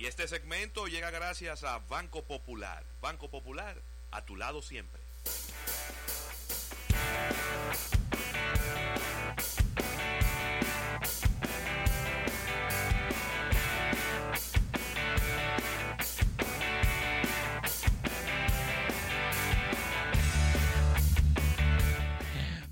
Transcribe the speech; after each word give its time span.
Y 0.00 0.06
este 0.06 0.26
segmento 0.26 0.86
llega 0.86 1.10
gracias 1.10 1.62
a 1.62 1.78
Banco 1.80 2.24
Popular. 2.24 2.86
Banco 3.02 3.28
Popular, 3.28 3.76
a 4.10 4.24
tu 4.24 4.34
lado 4.34 4.62
siempre. 4.62 4.98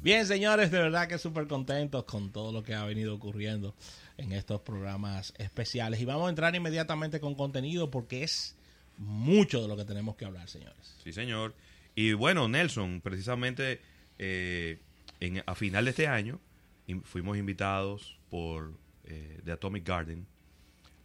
Bien, 0.01 0.27
señores, 0.27 0.71
de 0.71 0.79
verdad 0.79 1.07
que 1.07 1.19
súper 1.19 1.47
contentos 1.47 2.05
con 2.05 2.33
todo 2.33 2.53
lo 2.53 2.63
que 2.63 2.73
ha 2.73 2.87
venido 2.87 3.15
ocurriendo 3.15 3.75
en 4.19 4.33
estos 4.33 4.61
programas 4.61 5.33
especiales. 5.39 6.01
Y 6.01 6.05
vamos 6.05 6.27
a 6.27 6.31
entrar 6.31 6.55
inmediatamente 6.55 7.21
con 7.21 7.35
contenido 7.35 7.91
porque 7.91 8.23
es 8.23 8.57
mucho 8.99 9.63
de 9.63 9.69
lo 9.69 9.77
que 9.77 9.85
tenemos 9.85 10.17
que 10.17 10.27
hablar, 10.27 10.49
señores. 10.49 10.97
Sí, 11.03 11.13
señor. 11.13 11.55
Y 11.95 12.13
bueno, 12.13 12.49
Nelson, 12.49 13.01
precisamente 13.01 13.81
eh, 14.19 14.79
a 15.47 15.55
final 15.55 15.85
de 15.85 15.91
este 15.91 16.07
año 16.07 16.41
fuimos 17.05 17.37
invitados 17.37 18.19
por 18.31 18.73
eh, 19.05 19.41
The 19.45 19.53
Atomic 19.53 19.87
Garden 19.87 20.27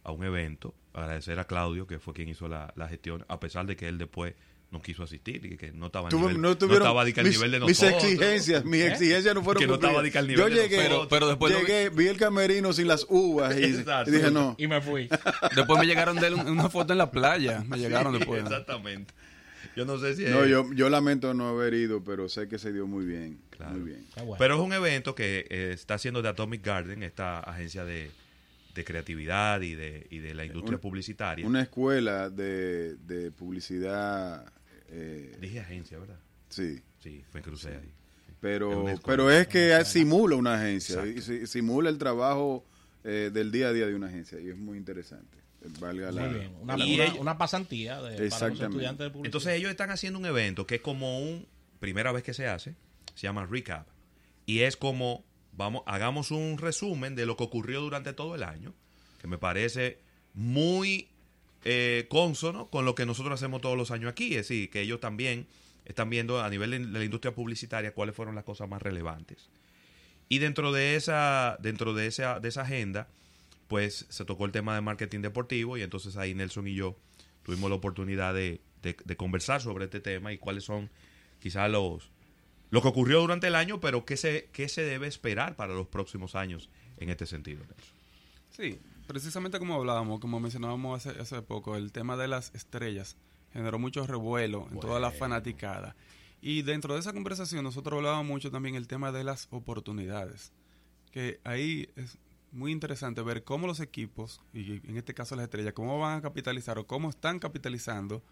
a 0.02 0.12
un 0.12 0.24
evento. 0.24 0.74
Agradecer 0.92 1.38
a 1.38 1.46
Claudio, 1.46 1.86
que 1.86 1.98
fue 1.98 2.14
quien 2.14 2.28
hizo 2.28 2.48
la, 2.48 2.72
la 2.76 2.88
gestión, 2.88 3.24
a 3.28 3.40
pesar 3.40 3.66
de 3.66 3.76
que 3.76 3.88
él 3.88 3.98
después 3.98 4.34
no 4.74 4.82
quiso 4.82 5.04
asistir 5.04 5.46
y 5.46 5.56
que 5.56 5.72
no 5.72 5.86
estaba, 5.86 6.08
a 6.08 6.10
Tuvo- 6.10 6.28
nivel, 6.28 6.42
no 6.42 6.48
no 6.48 6.74
estaba 6.74 7.00
al 7.02 7.06
mis, 7.06 7.16
nivel 7.16 7.50
de 7.52 7.60
mis 7.60 7.80
nosotros. 7.80 8.04
exigencias, 8.04 8.64
mis 8.64 8.80
¿Eh? 8.82 8.88
exigencias 8.88 9.34
no 9.34 9.42
fueron 9.42 9.60
Que 9.62 9.66
no 9.66 9.74
estaba 9.74 10.00
al 10.00 10.04
nivel 10.26 10.36
Yo 10.36 10.44
de 10.48 10.54
llegué, 10.54 10.76
nosotros. 10.88 11.06
Pero 11.08 11.28
después 11.28 11.52
lo 11.52 11.60
vi- 11.60 11.66
llegué, 11.66 11.88
vi 11.90 12.06
el 12.08 12.16
camerino 12.18 12.72
sin 12.72 12.88
las 12.88 13.06
uvas 13.08 13.56
y, 13.56 13.60
dije 14.10 14.30
no. 14.30 14.56
Y 14.58 14.66
me 14.66 14.80
fui. 14.82 15.08
Después 15.56 15.78
me 15.80 15.86
llegaron 15.86 16.16
de 16.16 16.26
él 16.26 16.34
un- 16.34 16.48
una 16.48 16.68
foto 16.68 16.92
en 16.92 16.98
la 16.98 17.10
playa. 17.10 17.64
Me 17.66 17.78
llegaron 17.78 18.12
Sí, 18.12 18.18
después. 18.18 18.42
Exactamente. 18.42 19.14
Yo 19.76 19.84
no 19.84 19.98
sé 19.98 20.14
si 20.16 20.24
No, 20.24 20.44
es- 20.44 20.50
yo, 20.50 20.70
yo 20.74 20.88
lamento 20.90 21.32
no 21.34 21.48
haber 21.48 21.74
ido, 21.74 22.04
pero 22.04 22.28
sé 22.28 22.48
que 22.48 22.58
se 22.58 22.72
dio 22.72 22.86
muy 22.86 23.04
bien. 23.06 23.38
Claro. 23.50 23.72
Muy 23.72 23.90
bien. 23.90 24.04
Bueno. 24.16 24.36
Pero 24.38 24.54
es 24.56 24.60
un 24.60 24.72
evento 24.72 25.14
que 25.14 25.46
eh, 25.48 25.70
está 25.72 25.94
haciendo 25.94 26.20
de 26.22 26.28
Atomic 26.28 26.64
Garden, 26.64 27.02
esta 27.02 27.38
agencia 27.40 27.84
de, 27.84 28.10
de 28.74 28.84
creatividad 28.84 29.60
y 29.62 29.74
de, 29.74 30.06
y 30.10 30.18
de 30.18 30.34
la 30.34 30.44
industria 30.44 30.78
publicitaria. 30.78 31.46
Una 31.46 31.62
escuela 31.62 32.28
de, 32.30 32.96
de 32.96 33.30
publicidad, 33.32 34.44
eh, 34.88 35.36
Dije 35.40 35.60
agencia, 35.60 35.98
¿verdad? 35.98 36.18
sí. 36.48 36.80
Sí, 37.00 37.22
me 37.34 37.42
crucé 37.42 37.68
ahí. 37.68 37.92
Es 38.28 38.34
Pero, 38.40 38.88
escuela. 38.88 39.00
pero 39.04 39.30
es 39.30 39.46
que 39.46 39.84
simula 39.84 40.36
una 40.36 40.54
agencia, 40.54 41.04
y 41.06 41.20
si- 41.20 41.46
simula 41.46 41.90
el 41.90 41.98
trabajo 41.98 42.64
eh, 43.04 43.30
del 43.32 43.52
día 43.52 43.68
a 43.68 43.72
día 43.74 43.86
de 43.86 43.94
una 43.94 44.06
agencia 44.06 44.40
y 44.40 44.48
es 44.48 44.56
muy 44.56 44.78
interesante. 44.78 45.36
Valga 45.80 46.10
la, 46.12 46.28
bien. 46.28 46.54
Una, 46.62 46.78
Y 46.78 46.94
una- 46.94 47.04
ellos- 47.04 47.18
una 47.18 47.36
pasantía 47.36 47.96
de, 47.96 48.00
para 48.02 48.12
los 48.12 48.20
Exactamente. 48.20 48.64
estudiantes 48.64 49.04
de 49.04 49.10
publicidad. 49.10 49.26
Entonces 49.26 49.52
ellos 49.54 49.70
están 49.70 49.90
haciendo 49.90 50.18
un 50.18 50.24
evento 50.26 50.66
que 50.66 50.76
es 50.76 50.80
como 50.80 51.20
un 51.20 51.46
primera 51.80 52.10
vez 52.12 52.22
que 52.22 52.32
se 52.32 52.46
hace, 52.46 52.74
se 53.14 53.22
llama 53.26 53.44
recap 53.46 53.86
y 54.46 54.60
es 54.60 54.76
como 54.78 55.24
vamos 55.52 55.82
hagamos 55.86 56.30
un 56.30 56.56
resumen 56.58 57.14
de 57.14 57.26
lo 57.26 57.36
que 57.36 57.44
ocurrió 57.44 57.80
durante 57.82 58.12
todo 58.14 58.34
el 58.34 58.42
año, 58.42 58.72
que 59.20 59.26
me 59.26 59.36
parece 59.36 59.98
muy 60.32 61.08
eh, 61.64 62.06
consono 62.08 62.68
con 62.70 62.84
lo 62.84 62.94
que 62.94 63.06
nosotros 63.06 63.34
hacemos 63.34 63.60
todos 63.60 63.76
los 63.76 63.90
años 63.90 64.10
aquí, 64.10 64.30
es 64.36 64.48
decir, 64.48 64.70
que 64.70 64.80
ellos 64.82 65.00
también 65.00 65.46
están 65.84 66.08
viendo 66.10 66.40
a 66.42 66.48
nivel 66.50 66.70
de 66.70 66.78
la 66.98 67.04
industria 67.04 67.34
publicitaria 67.34 67.92
cuáles 67.92 68.14
fueron 68.14 68.34
las 68.34 68.44
cosas 68.44 68.68
más 68.68 68.80
relevantes. 68.82 69.48
Y 70.28 70.38
dentro 70.38 70.72
de 70.72 70.96
esa 70.96 71.58
dentro 71.60 71.92
de 71.94 72.06
esa 72.06 72.40
de 72.40 72.48
esa 72.48 72.62
agenda 72.62 73.08
pues 73.68 74.06
se 74.08 74.24
tocó 74.24 74.44
el 74.46 74.52
tema 74.52 74.74
de 74.74 74.80
marketing 74.82 75.20
deportivo 75.20 75.76
y 75.76 75.82
entonces 75.82 76.16
ahí 76.16 76.34
Nelson 76.34 76.66
y 76.68 76.74
yo 76.74 76.96
tuvimos 77.42 77.68
la 77.70 77.76
oportunidad 77.76 78.32
de, 78.34 78.60
de- 78.82 78.96
de 79.04 79.16
conversar 79.16 79.60
sobre 79.60 79.84
este 79.86 80.00
tema 80.00 80.32
y 80.32 80.38
cuáles 80.38 80.64
son 80.64 80.90
quizás 81.40 81.70
los 81.70 82.10
lo 82.70 82.82
que 82.82 82.88
ocurrió 82.88 83.20
durante 83.20 83.46
el 83.46 83.54
año, 83.54 83.78
pero 83.80 84.04
qué 84.04 84.16
se, 84.16 84.48
qué 84.52 84.68
se 84.68 84.82
debe 84.82 85.06
esperar 85.06 85.54
para 85.54 85.74
los 85.74 85.86
próximos 85.86 86.34
años 86.34 86.68
en 86.98 87.08
este 87.10 87.24
sentido. 87.26 87.60
Nelson. 87.64 87.94
Sí, 88.50 88.78
precisamente 89.06 89.58
como 89.58 89.74
hablábamos, 89.74 90.20
como 90.20 90.40
mencionábamos 90.40 91.06
hace, 91.06 91.20
hace 91.20 91.42
poco, 91.42 91.76
el 91.76 91.92
tema 91.92 92.16
de 92.16 92.28
las 92.28 92.54
estrellas 92.54 93.16
generó 93.52 93.78
mucho 93.78 94.06
revuelo 94.06 94.68
en 94.70 94.80
toda 94.80 94.98
la 95.00 95.10
fanaticada. 95.10 95.94
Y 96.40 96.62
dentro 96.62 96.94
de 96.94 97.00
esa 97.00 97.12
conversación 97.12 97.64
nosotros 97.64 97.96
hablábamos 97.96 98.26
mucho 98.26 98.50
también 98.50 98.74
el 98.74 98.86
tema 98.86 99.12
de 99.12 99.24
las 99.24 99.48
oportunidades. 99.50 100.52
Que 101.10 101.40
ahí 101.44 101.88
es 101.96 102.18
muy 102.52 102.72
interesante 102.72 103.22
ver 103.22 103.44
cómo 103.44 103.66
los 103.66 103.80
equipos, 103.80 104.40
y 104.52 104.80
en 104.88 104.96
este 104.96 105.14
caso 105.14 105.36
las 105.36 105.44
estrellas, 105.44 105.72
cómo 105.72 105.98
van 105.98 106.18
a 106.18 106.22
capitalizar 106.22 106.78
o 106.78 106.86
cómo 106.86 107.10
están 107.10 107.38
capitalizando 107.38 108.22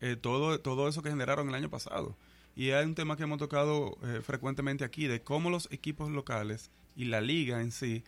eh, 0.00 0.16
todo, 0.16 0.60
todo 0.60 0.88
eso 0.88 1.02
que 1.02 1.10
generaron 1.10 1.48
el 1.48 1.54
año 1.54 1.70
pasado. 1.70 2.16
Y 2.56 2.70
hay 2.70 2.84
un 2.84 2.94
tema 2.94 3.16
que 3.16 3.22
hemos 3.22 3.38
tocado 3.38 3.96
eh, 4.02 4.20
frecuentemente 4.22 4.84
aquí, 4.84 5.06
de 5.06 5.22
cómo 5.22 5.50
los 5.50 5.70
equipos 5.70 6.10
locales 6.10 6.70
y 6.96 7.04
la 7.04 7.20
liga 7.20 7.60
en 7.60 7.72
sí 7.72 8.04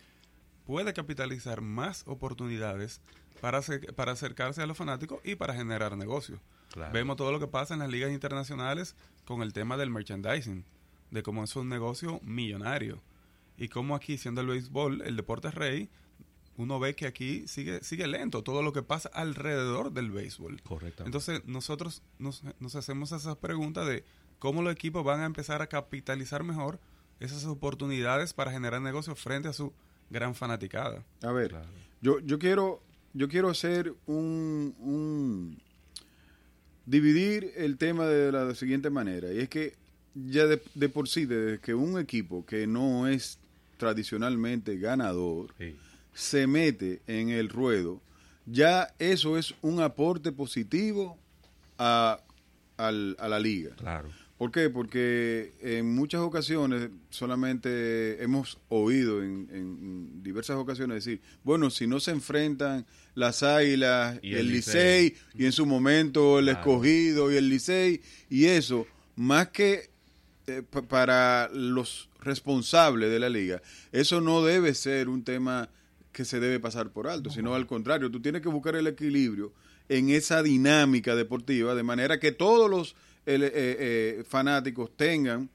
puede 0.65 0.93
capitalizar 0.93 1.61
más 1.61 2.03
oportunidades 2.07 3.01
para, 3.41 3.59
acer- 3.59 3.93
para 3.93 4.13
acercarse 4.13 4.61
a 4.61 4.65
los 4.65 4.77
fanáticos 4.77 5.19
y 5.23 5.35
para 5.35 5.53
generar 5.53 5.97
negocios. 5.97 6.39
Claro. 6.71 6.93
Vemos 6.93 7.17
todo 7.17 7.31
lo 7.31 7.39
que 7.39 7.47
pasa 7.47 7.73
en 7.73 7.81
las 7.81 7.89
ligas 7.89 8.11
internacionales 8.11 8.95
con 9.25 9.41
el 9.41 9.53
tema 9.53 9.77
del 9.77 9.89
merchandising, 9.89 10.65
de 11.11 11.23
cómo 11.23 11.43
es 11.43 11.55
un 11.55 11.69
negocio 11.69 12.19
millonario. 12.23 13.01
Y 13.57 13.67
cómo 13.67 13.93
aquí, 13.95 14.17
siendo 14.17 14.41
el 14.41 14.47
béisbol, 14.47 15.03
el 15.03 15.15
deporte 15.15 15.51
rey, 15.51 15.87
uno 16.57 16.79
ve 16.79 16.95
que 16.95 17.05
aquí 17.05 17.47
sigue, 17.47 17.83
sigue 17.83 18.07
lento 18.07 18.43
todo 18.43 18.63
lo 18.63 18.73
que 18.73 18.81
pasa 18.81 19.09
alrededor 19.13 19.91
del 19.91 20.09
béisbol. 20.09 20.61
Correctamente. 20.63 21.03
Entonces, 21.05 21.45
nosotros 21.45 22.01
nos, 22.17 22.41
nos 22.59 22.75
hacemos 22.75 23.11
esa 23.11 23.35
pregunta 23.35 23.85
de 23.85 24.03
cómo 24.39 24.63
los 24.63 24.73
equipos 24.73 25.03
van 25.03 25.19
a 25.21 25.25
empezar 25.25 25.61
a 25.61 25.67
capitalizar 25.67 26.43
mejor 26.43 26.79
esas 27.19 27.45
oportunidades 27.45 28.33
para 28.33 28.51
generar 28.51 28.81
negocios 28.81 29.19
frente 29.19 29.47
a 29.47 29.53
su 29.53 29.71
gran 30.13 30.33
fanaticada. 30.35 31.03
A 31.21 31.31
ver, 31.33 31.49
Claro. 31.49 31.67
yo, 32.01 32.19
yo 32.21 32.39
quiero 32.39 32.81
yo 33.15 33.27
quiero 33.27 33.49
hacer 33.49 33.93
un, 34.07 34.73
un- 34.79 35.61
dividir 36.85 37.51
el 37.55 37.77
tema 37.77 38.05
de 38.07 38.31
la 38.31 38.55
siguiente 38.55 38.89
manera 38.89 39.31
y 39.31 39.39
es 39.39 39.49
que 39.49 39.75
ya 40.15 40.45
de, 40.47 40.61
de 40.75 40.89
por 40.89 41.07
sí 41.07 41.25
desde 41.25 41.59
que 41.59 41.73
un 41.73 41.99
equipo 41.99 42.45
que 42.45 42.65
no 42.67 43.07
es 43.07 43.39
tradicionalmente 43.77 44.77
ganador 44.77 45.53
Sí. 45.57 45.75
se 46.13 46.47
mete 46.47 47.01
en 47.07 47.29
el 47.29 47.49
ruedo 47.49 48.01
ya 48.45 48.93
eso 48.99 49.37
es 49.37 49.53
un 49.61 49.79
aporte 49.81 50.31
positivo 50.31 51.17
a, 51.77 52.19
al- 52.77 53.15
a 53.19 53.27
la 53.29 53.39
liga 53.39 53.75
Claro. 53.75 54.09
¿Por 54.37 54.51
qué? 54.51 54.69
Porque 54.69 55.53
en 55.61 55.93
muchas 55.95 56.21
ocasiones 56.21 56.89
solamente 57.37 58.21
hemos 58.23 58.57
oído 58.69 59.21
en, 59.23 59.47
en 59.51 60.23
diversas 60.23 60.57
ocasiones 60.57 61.03
decir, 61.05 61.21
bueno, 61.43 61.69
si 61.69 61.87
no 61.87 61.99
se 61.99 62.11
enfrentan 62.11 62.85
las 63.15 63.43
Águilas 63.43 64.19
Y 64.21 64.31
el 64.33 64.39
el 64.39 64.51
Licey 64.51 65.15
y 65.35 65.45
en 65.45 65.51
su 65.51 65.65
momento 65.65 66.39
el. 66.39 66.49
Escogido 66.49 67.31
y 67.31 67.37
el 67.37 67.47
Licey 67.49 68.01
y 68.29 68.45
eso, 68.45 68.87
más 69.15 69.49
que 69.49 69.89
eh, 70.47 70.61
pa- 70.69 70.81
para 70.81 71.49
los 71.53 72.09
responsables 72.19 73.09
de 73.11 73.19
la 73.19 73.29
liga, 73.29 73.61
eso 73.91 74.19
no 74.19 74.43
debe 74.43 74.73
ser 74.73 75.09
un 75.09 75.23
tema 75.23 75.69
que 76.11 76.25
se 76.25 76.39
debe 76.39 76.59
pasar 76.59 76.91
por 76.91 77.07
alto, 77.07 77.29
sino 77.29 77.55
al 77.55 77.65
contrario, 77.65 78.11
tú 78.11 78.19
tienes 78.21 78.41
que 78.41 78.49
buscar 78.49 78.75
el 78.75 78.87
equilibrio 78.87 79.53
en 79.89 80.09
esa 80.09 80.43
dinámica 80.43 81.15
deportiva 81.15 81.75
de 81.75 81.83
manera 81.83 82.19
que 82.19 82.31
todos 82.31 82.69
los 82.69 82.95
el- 83.25 83.43
eh, 83.43 83.51
eh, 83.53 84.23
fanáticos 84.27 84.95
tengan 84.95 85.49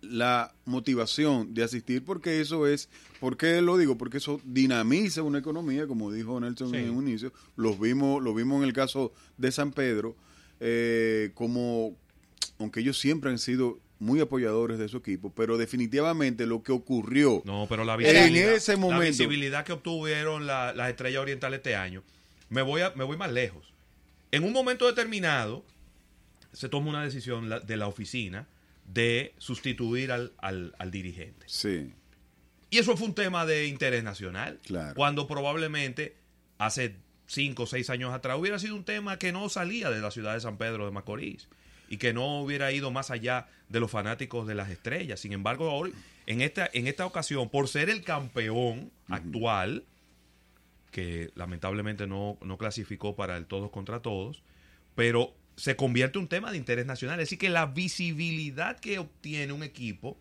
la 0.00 0.52
motivación 0.66 1.54
de 1.54 1.62
asistir 1.64 2.04
porque 2.04 2.40
eso 2.40 2.66
es, 2.66 2.90
¿por 3.20 3.36
qué 3.38 3.62
lo 3.62 3.78
digo? 3.78 3.96
Porque 3.96 4.18
eso 4.18 4.38
dinamiza 4.44 5.22
una 5.22 5.38
economía, 5.38 5.86
como 5.86 6.12
dijo 6.12 6.38
Nelson 6.40 6.70
Sí. 6.70 6.76
en 6.76 6.90
un 6.90 7.08
inicio, 7.08 7.32
los 7.56 7.80
vimos, 7.80 8.22
lo 8.22 8.34
vimos 8.34 8.58
en 8.62 8.64
el 8.68 8.74
caso 8.74 9.12
de 9.38 9.50
San 9.50 9.72
Pedro, 9.72 10.14
eh, 10.60 11.30
como, 11.34 11.96
aunque 12.58 12.80
ellos 12.80 12.98
siempre 12.98 13.30
han 13.30 13.38
sido 13.38 13.78
muy 13.98 14.20
apoyadores 14.20 14.78
de 14.78 14.88
su 14.88 14.98
equipo, 14.98 15.32
pero 15.34 15.56
definitivamente 15.56 16.46
lo 16.46 16.62
que 16.62 16.72
ocurrió 16.72 17.40
No, 17.46 17.64
pero 17.68 17.84
la 17.84 17.94
En 17.94 18.36
ese 18.36 18.72
la 18.72 18.78
momento. 18.78 19.04
visibilidad 19.06 19.64
que 19.64 19.72
obtuvieron 19.72 20.46
la- 20.46 20.74
las 20.74 20.90
estrellas 20.90 21.22
orientales 21.22 21.58
este 21.58 21.76
año, 21.76 22.02
me 22.50 22.60
voy, 22.60 22.82
a, 22.82 22.92
me 22.94 23.04
voy 23.04 23.16
más 23.16 23.32
lejos. 23.32 23.72
En 24.32 24.44
un 24.44 24.52
momento 24.52 24.86
determinado, 24.86 25.64
se 26.54 26.68
toma 26.68 26.88
una 26.90 27.02
decisión 27.04 27.50
de 27.66 27.76
la 27.76 27.86
oficina 27.86 28.46
de 28.86 29.34
sustituir 29.38 30.10
al, 30.12 30.32
al- 30.38 30.74
al 30.78 30.90
dirigente. 30.90 31.44
Sí, 31.48 31.92
Y 32.70 32.78
eso 32.78 32.96
fue 32.96 33.06
un 33.08 33.14
tema 33.14 33.46
de 33.46 33.66
interés 33.66 34.02
nacional. 34.04 34.60
Claro. 34.64 34.94
Cuando 34.94 35.26
probablemente 35.26 36.16
hace 36.58 36.96
cinco 37.26 37.62
o 37.62 37.66
seis 37.66 37.88
años 37.90 38.12
atrás 38.12 38.36
hubiera 38.38 38.58
sido 38.58 38.74
un 38.76 38.84
tema 38.84 39.18
que 39.18 39.32
no 39.32 39.48
salía 39.48 39.90
de 39.90 40.00
la 40.00 40.10
ciudad 40.10 40.34
de 40.34 40.40
San 40.40 40.58
Pedro 40.58 40.84
de 40.84 40.90
Macorís 40.92 41.48
y 41.88 41.96
que 41.98 42.12
no 42.12 42.40
hubiera 42.40 42.72
ido 42.72 42.90
más 42.90 43.10
allá 43.10 43.46
de 43.68 43.80
los 43.80 43.90
fanáticos 43.90 44.46
de 44.46 44.54
las 44.54 44.70
estrellas. 44.70 45.20
Sin 45.20 45.32
embargo, 45.32 45.70
ahora, 45.70 45.90
en 46.26 46.40
esta, 46.42 46.68
en 46.72 46.86
esta 46.86 47.06
ocasión, 47.06 47.48
por 47.50 47.68
ser 47.68 47.88
el 47.90 48.02
campeón 48.02 48.90
actual, 49.08 49.84
que 50.90 51.30
lamentablemente 51.34 52.06
no, 52.06 52.38
no 52.42 52.56
clasificó 52.58 53.16
para 53.16 53.36
el 53.36 53.46
todos 53.46 53.70
contra 53.70 54.00
todos, 54.00 54.42
pero 54.94 55.34
se 55.56 55.76
convierte 55.76 56.18
en 56.18 56.22
un 56.24 56.28
tema 56.28 56.50
de 56.50 56.56
interés 56.56 56.86
nacional. 56.86 57.18
Decir, 57.18 57.38
que 57.38 57.48
la 57.50 57.66
visibilidad 57.66 58.78
que 58.80 58.98
obtiene 58.98 59.52
un 59.52 59.62
equipo 59.62 60.18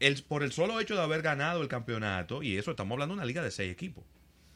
el, 0.00 0.22
por 0.24 0.42
el 0.42 0.52
solo 0.52 0.78
hecho 0.80 0.94
de 0.94 1.02
haber 1.02 1.22
ganado 1.22 1.62
el 1.62 1.68
campeonato, 1.68 2.42
y 2.42 2.56
eso 2.56 2.70
estamos 2.70 2.92
hablando 2.96 3.14
de 3.14 3.18
una 3.18 3.26
liga 3.26 3.42
de 3.42 3.50
seis 3.50 3.72
equipos. 3.72 4.04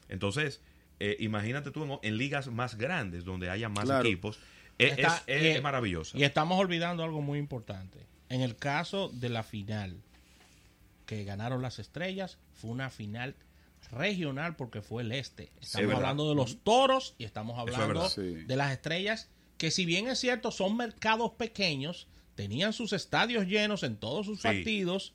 Entonces, 0.09 0.61
eh, 0.99 1.17
imagínate 1.21 1.71
tú 1.71 1.85
en, 1.85 1.99
en 2.03 2.19
ligas 2.19 2.49
más 2.49 2.77
grandes, 2.77 3.25
donde 3.25 3.49
haya 3.49 3.69
más 3.69 3.85
Claro. 3.85 4.07
equipos, 4.07 4.39
es, 4.79 4.93
Está- 4.99 5.23
es- 5.27 5.43
eh, 5.43 5.53
es 5.57 5.63
maravilloso. 5.63 6.19
Y 6.19 6.25
estamos 6.25 6.59
olvidando 6.59 7.03
algo 7.05 7.23
muy 7.23 7.39
importante. 7.39 7.99
En 8.29 8.43
el 8.43 8.57
caso 8.57 9.09
de 9.15 9.29
la 9.29 9.43
final 9.43 9.97
que 11.07 11.25
ganaron 11.25 11.63
las 11.63 11.79
estrellas, 11.79 12.39
fue 12.55 12.71
una 12.71 12.91
final 12.91 13.35
regional 13.93 14.57
porque 14.57 14.83
fue 14.83 15.03
el 15.03 15.13
este. 15.13 15.51
Estamos 15.61 15.95
hablando 15.95 16.29
de 16.29 16.35
los 16.35 16.59
toros 16.63 17.15
y 17.19 17.25
estamos 17.25 17.55
es 17.55 17.61
hablando 17.61 17.87
verdad. 17.87 18.09
Sí. 18.09 18.45
de 18.45 18.57
las 18.57 18.73
estrellas 18.73 19.29
que 19.59 19.71
si 19.71 19.85
bien 19.85 20.09
es 20.09 20.19
cierto 20.19 20.51
son 20.51 20.77
mercados 20.77 21.33
pequeños, 21.33 22.07
tenían 22.35 22.73
sus 22.73 22.93
estadios 22.93 23.47
llenos 23.47 23.83
en 23.83 23.97
todos 23.97 24.27
sus 24.27 24.39
Sí. 24.41 24.49
partidos, 24.49 25.13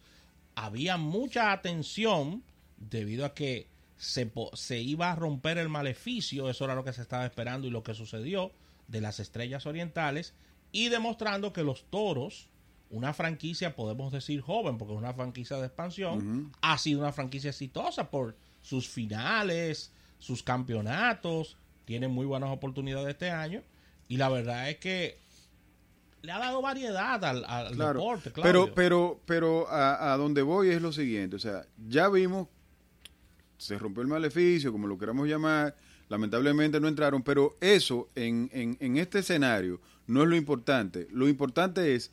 había 0.56 0.98
mucha 0.98 1.52
atención 1.52 2.44
debido 2.78 3.26
a 3.26 3.34
que 3.34 3.68
se, 3.98 4.32
se 4.54 4.80
iba 4.82 5.12
a 5.12 5.16
romper 5.16 5.58
el 5.58 5.70
maleficio, 5.70 6.50
eso 6.50 6.66
era 6.66 6.76
lo 6.76 6.84
que 6.84 6.94
se 6.94 7.02
estaba 7.02 7.26
esperando 7.26 7.66
y 7.68 7.72
lo 7.72 7.82
que 7.84 7.94
sucedió 7.94 8.52
de 8.88 9.02
las 9.02 9.20
estrellas 9.20 9.66
orientales 9.66 10.34
y 10.72 10.90
demostrando 10.90 11.54
que 11.54 11.64
los 11.64 11.86
toros, 11.90 12.50
una 12.92 13.14
franquicia, 13.14 13.76
podemos 13.76 14.12
decir 14.12 14.42
joven, 14.42 14.78
porque 14.78 14.94
es 14.94 15.00
una 15.00 15.14
franquicia 15.14 15.58
de 15.58 15.66
expansión, 15.68 16.52
ha 16.62 16.78
sido 16.78 17.00
una 17.00 17.14
franquicia 17.14 17.50
exitosa 17.50 18.12
por 18.12 18.36
sus 18.66 18.90
finales, 18.90 19.92
sus 20.18 20.42
campeonatos, 20.42 21.56
tienen 21.86 22.10
muy 22.10 22.26
buenas 22.26 22.50
oportunidades 22.50 23.10
este 23.10 23.30
año. 23.30 23.62
Y 24.08 24.18
la 24.18 24.28
verdad 24.30 24.70
es 24.72 24.78
que 24.78 25.20
le 26.24 26.32
ha 26.32 26.40
dado 26.40 26.64
variedad 26.64 27.24
al, 27.24 27.46
al 27.46 27.76
Claro, 27.76 28.00
deporte, 28.00 28.32
pero, 28.42 28.74
pero, 28.74 29.22
pero 29.28 29.70
a, 29.70 30.14
a 30.14 30.18
donde 30.18 30.42
voy 30.42 30.70
es 30.70 30.82
lo 30.82 30.92
siguiente, 30.92 31.36
o 31.36 31.40
sea, 31.40 31.68
ya 31.88 32.10
vimos, 32.10 32.48
se 33.60 33.78
rompió 33.78 34.02
el 34.02 34.08
maleficio, 34.08 34.72
como 34.72 34.88
lo 34.88 34.98
queramos 34.98 35.28
llamar, 35.28 35.76
lamentablemente 36.10 36.80
no 36.80 36.88
entraron, 36.88 37.22
pero 37.22 37.56
eso 37.62 38.10
en, 38.16 38.50
en, 38.52 38.78
en 38.80 38.98
este 38.98 39.20
escenario 39.20 39.80
no 40.08 40.24
es 40.24 40.28
lo 40.30 40.36
importante, 40.36 41.08
lo 41.12 41.28
importante 41.28 41.94
es 41.94 42.12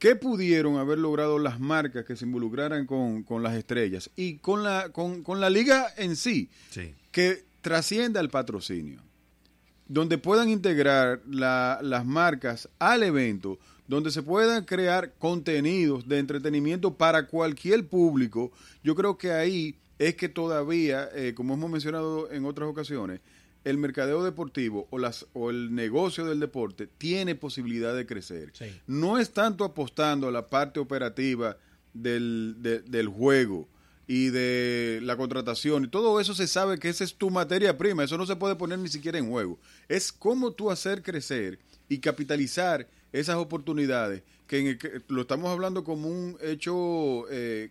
qué 0.00 0.16
pudieron 0.16 0.76
haber 0.78 0.98
logrado 0.98 1.38
las 1.38 1.60
marcas 1.60 2.04
que 2.04 2.16
se 2.16 2.24
involucraran 2.24 2.86
con, 2.86 3.22
con 3.22 3.44
las 3.44 3.54
estrellas 3.54 4.10
y 4.16 4.38
con 4.38 4.64
la, 4.64 4.88
con, 4.88 5.22
con 5.22 5.40
la 5.40 5.48
liga 5.50 5.86
en 5.96 6.16
sí, 6.16 6.48
Sí. 6.70 6.92
que 7.12 7.44
trascienda 7.60 8.18
el 8.20 8.30
patrocinio, 8.30 9.00
donde 9.86 10.18
puedan 10.18 10.48
integrar 10.48 11.20
la- 11.28 11.78
las 11.82 12.04
marcas 12.06 12.68
al 12.78 13.02
evento, 13.04 13.58
donde 13.86 14.10
se 14.10 14.22
puedan 14.22 14.64
crear 14.64 15.12
contenidos 15.18 16.08
de 16.08 16.18
entretenimiento 16.18 16.94
para 16.94 17.26
cualquier 17.26 17.86
público. 17.86 18.52
Yo 18.82 18.94
creo 18.94 19.18
que 19.18 19.32
ahí 19.32 19.76
es 19.98 20.14
que 20.14 20.28
todavía, 20.28 21.08
eh, 21.14 21.34
como 21.34 21.54
hemos 21.54 21.70
mencionado 21.70 22.30
en 22.32 22.44
otras 22.46 22.68
ocasiones, 22.68 23.20
el 23.64 23.76
mercadeo 23.78 24.22
deportivo 24.24 24.86
o, 24.90 24.98
las, 24.98 25.26
o 25.34 25.50
el 25.50 25.74
negocio 25.74 26.24
del 26.24 26.40
deporte 26.40 26.86
tiene 26.86 27.34
posibilidad 27.34 27.94
de 27.94 28.06
crecer. 28.06 28.50
Sí. 28.54 28.66
No 28.86 29.18
es 29.18 29.30
tanto 29.32 29.64
apostando 29.64 30.28
a 30.28 30.32
la 30.32 30.48
parte 30.48 30.80
operativa 30.80 31.56
del, 31.92 32.56
de- 32.60 32.80
del 32.80 33.08
juego 33.08 33.68
y 34.06 34.28
de 34.30 35.00
la 35.02 35.16
contratación 35.16 35.84
y 35.84 35.88
todo 35.88 36.20
eso 36.20 36.34
se 36.34 36.48
sabe 36.48 36.78
que 36.78 36.88
esa 36.88 37.04
es 37.04 37.14
tu 37.14 37.30
materia 37.30 37.76
prima, 37.78 38.02
eso 38.04 38.16
no 38.18 38.26
se 38.26 38.36
puede 38.36 38.56
poner 38.56 38.78
ni 38.78 38.88
siquiera 38.88 39.18
en 39.18 39.28
juego. 39.30 39.58
Es 39.88 40.10
cómo 40.10 40.52
tú 40.52 40.70
hacer 40.70 41.02
crecer 41.02 41.58
y 41.88 41.98
capitalizar 41.98 42.88
esas 43.12 43.36
oportunidades, 43.36 44.22
que, 44.46 44.58
en 44.58 44.66
el 44.68 44.78
que 44.78 45.02
lo 45.08 45.22
estamos 45.22 45.50
hablando 45.50 45.84
como 45.84 46.08
un 46.08 46.36
hecho, 46.42 47.24
eh, 47.30 47.70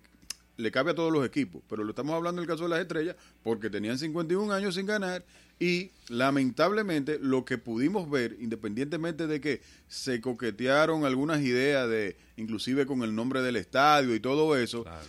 le 0.59 0.71
cabe 0.71 0.91
a 0.91 0.95
todos 0.95 1.11
los 1.11 1.25
equipos, 1.25 1.61
pero 1.69 1.83
lo 1.83 1.91
estamos 1.91 2.13
hablando 2.13 2.41
en 2.41 2.44
el 2.44 2.53
caso 2.53 2.63
de 2.63 2.69
las 2.69 2.81
estrellas, 2.81 3.15
porque 3.44 3.69
tenían 3.69 3.97
51 3.97 4.51
años 4.53 4.75
sin 4.75 4.85
ganar 4.85 5.23
y 5.59 5.91
lamentablemente 6.09 7.17
lo 7.21 7.45
que 7.45 7.57
pudimos 7.57 8.09
ver, 8.09 8.35
independientemente 8.39 9.25
de 9.27 9.39
que 9.41 9.61
se 9.88 10.21
coquetearon 10.21 11.06
algunas 11.06 11.41
ideas 11.41 11.89
de, 11.89 12.17
inclusive 12.38 12.85
con 12.85 13.03
el 13.03 13.15
nombre 13.15 13.41
del 13.41 13.56
estadio 13.56 14.13
y 14.15 14.19
todo 14.19 14.56
eso, 14.57 14.83
Claro. 14.83 15.07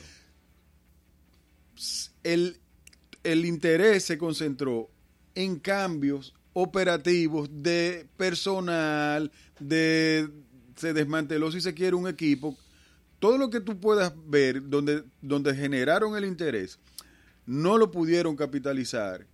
el, 2.25 2.57
el 3.25 3.45
interés 3.45 4.05
se 4.05 4.19
concentró 4.19 4.89
en 5.35 5.59
cambios 5.59 6.35
operativos 6.53 7.49
de 7.53 8.07
personal, 8.17 9.31
de 9.59 10.29
se 10.77 10.93
desmanteló 10.93 11.53
si 11.53 11.61
se 11.61 11.75
quiere 11.75 11.95
un 11.97 12.09
equipo, 12.09 12.57
todo 13.21 13.39
lo 13.39 13.51
que 13.51 13.61
tú 13.61 13.79
puedas 13.79 14.13
ver 14.27 14.69
donde, 14.69 15.05
donde 15.23 15.55
generaron 15.55 16.17
el 16.17 16.25
interés, 16.25 16.79
no 17.47 17.79
lo 17.79 17.91
pudieron 17.91 18.35
capitalizar 18.35 19.27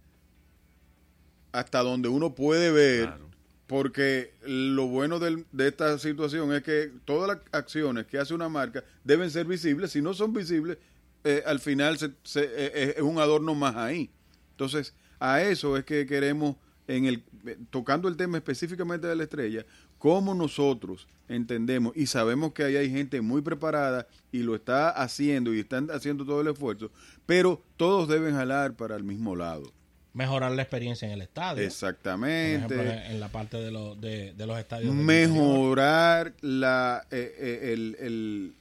hasta 1.53 1.81
donde 1.83 2.09
uno 2.09 2.35
puede 2.35 2.71
ver, 2.71 3.05
Claro. 3.07 3.31
porque 3.67 4.35
lo 4.45 4.87
bueno 4.89 5.19
del- 5.19 5.47
de 5.53 5.69
esta 5.69 5.99
situación 5.99 6.53
es 6.53 6.63
que 6.63 6.93
todas 7.05 7.29
las 7.29 7.39
acciones 7.53 8.07
que 8.07 8.19
hace 8.19 8.35
una 8.35 8.49
marca 8.49 8.85
deben 9.05 9.31
ser 9.31 9.47
visibles, 9.47 9.91
si 9.93 10.03
no 10.03 10.13
son 10.15 10.33
visibles, 10.35 10.79
eh, 11.25 11.43
al 11.47 11.59
final 11.61 11.99
se- 11.99 12.13
se- 12.25 12.45
eh, 12.45 12.95
es 12.97 13.03
un 13.03 13.19
adorno 13.19 13.55
más 13.55 13.75
ahí. 13.77 14.11
Entonces, 14.51 14.95
a 15.19 15.43
eso 15.43 15.77
es 15.77 15.85
que 15.85 16.07
queremos, 16.07 16.57
en 16.89 17.07
el 17.07 17.25
eh, 17.47 17.57
tocando 17.71 18.07
el 18.09 18.17
tema 18.17 18.37
específicamente 18.37 19.07
de 19.07 19.17
la 19.17 19.23
estrella, 19.25 19.65
cómo 20.07 20.35
nosotros 20.37 21.09
entendemos 21.29 21.93
y 21.97 22.07
sabemos 22.07 22.53
que 22.53 22.63
ahí 22.63 22.77
hay 22.77 22.89
gente 22.89 23.21
muy 23.21 23.43
preparada 23.43 24.07
y 24.31 24.39
lo 24.45 24.55
está 24.55 24.91
haciendo 24.91 25.53
y 25.53 25.59
están 25.59 25.89
haciendo 25.91 26.25
todo 26.25 26.41
el 26.43 26.47
esfuerzo, 26.47 26.93
pero 27.27 27.61
todos 27.77 28.07
deben 28.09 28.37
jalar 28.37 28.75
para 28.75 28.95
el 28.95 29.03
mismo 29.03 29.35
lado. 29.35 29.73
mejorar 30.13 30.53
la 30.53 30.63
experiencia 30.63 31.07
en 31.09 31.13
el 31.15 31.23
estadio. 31.23 31.57
Por 31.57 31.65
Exactamente. 31.65 32.73
ejemplo, 32.75 32.93
en 32.93 33.19
la 33.21 33.29
parte 33.29 33.57
de, 33.57 33.71
los 33.73 34.01
de, 34.01 34.33
de 34.33 34.47
los 34.47 34.57
estadios. 34.59 34.95
mejorar 34.95 36.33
la 36.41 37.05
eh, 37.11 37.35
eh, 37.39 37.73
el, 37.75 37.97
el- 37.99 38.55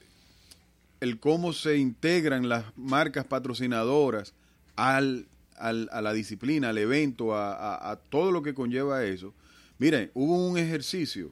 el 1.02 1.20
cómo 1.20 1.54
se 1.54 1.78
integran 1.78 2.50
las 2.50 2.66
marcas 2.76 3.26
patrocinadoras 3.26 4.34
al, 4.76 5.28
al- 5.58 5.90
a 5.92 6.02
la 6.02 6.12
disciplina, 6.14 6.70
al 6.70 6.78
evento, 6.80 7.36
a, 7.36 7.54
a- 7.54 7.92
a 7.92 7.96
todo 7.98 8.32
lo 8.32 8.42
que 8.42 8.54
conlleva 8.56 9.04
eso. 9.06 9.34
Miren, 9.78 10.12
hubo 10.14 10.48
un 10.48 10.58
ejercicio 10.58 11.32